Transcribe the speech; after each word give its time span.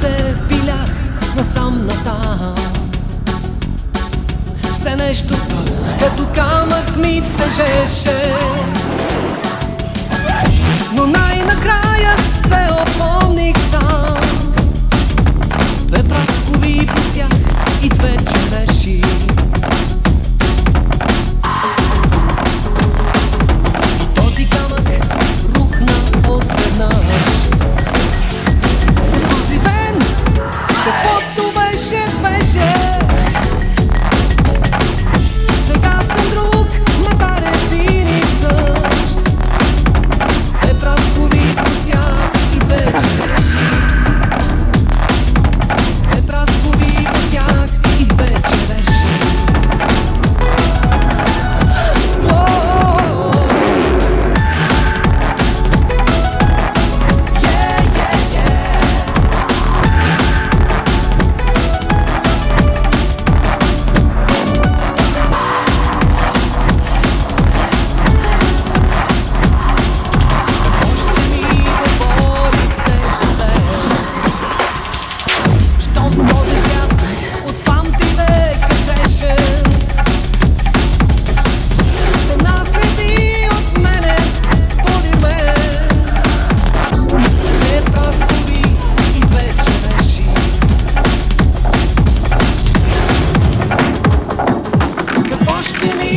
се 0.00 0.34
филях 0.48 0.90
насам 1.36 1.86
натам 1.86 2.54
Все 4.72 4.96
нещо 4.96 5.34
като 6.00 6.26
камък 6.34 6.96
ми 6.96 7.22
тежеше 7.38 8.34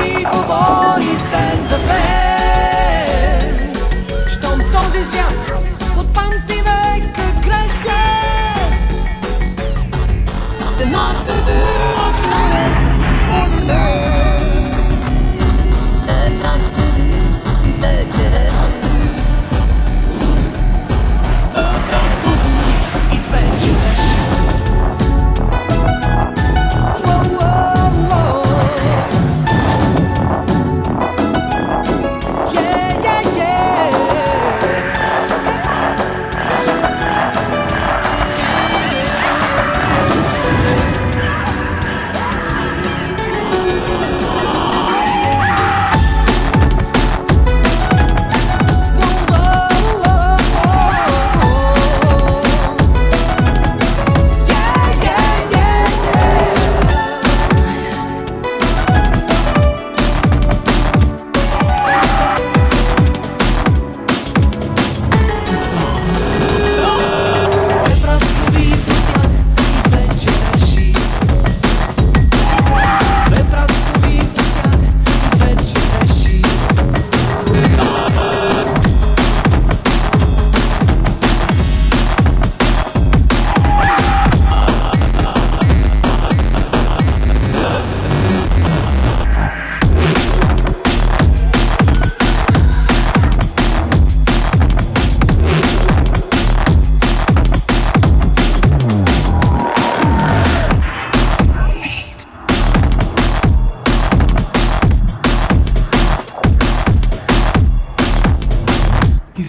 amigo 0.00 0.42
bom. 0.46 0.79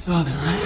saw 0.00 0.22
that, 0.22 0.34
right? 0.34 0.59